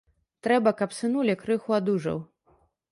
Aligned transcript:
Трэба, 0.47 0.73
каб 0.81 0.97
сынуля 1.01 1.39
крыху 1.45 1.79
адужаў. 1.81 2.17